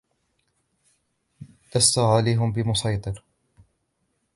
[1.75, 3.23] لست عليهم بمصيطر